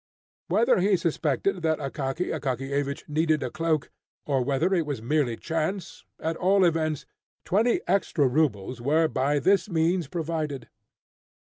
[0.47, 3.91] Whether he suspected that Akaky Akakiyevich needed a cloak,
[4.25, 7.05] or whether it was merely chance, at all events,
[7.45, 10.67] twenty extra rubles were by this means provided.